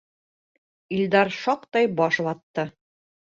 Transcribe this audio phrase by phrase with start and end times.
[0.99, 2.65] Илдар шаҡтай баш ватты.